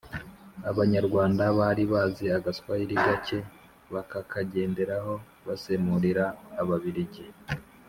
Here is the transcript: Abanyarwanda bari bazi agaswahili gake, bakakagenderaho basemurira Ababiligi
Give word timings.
Abanyarwanda 0.71 1.43
bari 1.59 1.83
bazi 1.91 2.25
agaswahili 2.37 2.95
gake, 3.05 3.39
bakakagenderaho 3.93 5.13
basemurira 5.47 6.25
Ababiligi 6.61 7.25